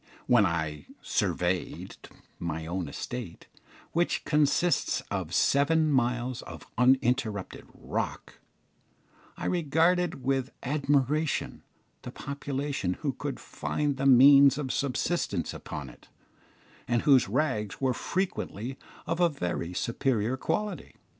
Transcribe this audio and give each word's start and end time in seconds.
When 0.25 0.47
I 0.47 0.87
"surveyed" 1.03 1.95
my 2.39 2.65
own 2.65 2.89
estate, 2.89 3.45
which 3.91 4.25
consists 4.25 5.01
of 5.11 5.31
seven 5.31 5.91
miles 5.91 6.41
of 6.41 6.65
uninterrupted 6.75 7.67
rock, 7.71 8.39
I 9.37 9.45
regarded 9.45 10.23
with 10.23 10.53
admiration 10.63 11.61
the 12.01 12.09
population 12.09 12.95
who 13.01 13.13
could 13.13 13.39
find 13.39 13.97
the 13.97 14.07
means 14.07 14.57
of 14.57 14.73
subsistence 14.73 15.53
upon 15.53 15.87
it, 15.87 16.07
and 16.87 17.03
whose 17.03 17.29
rags 17.29 17.79
were 17.79 17.93
frequently 17.93 18.79
of 19.05 19.19
a 19.19 19.29
very 19.29 19.71
superior 19.71 20.35
quality. 20.35 20.95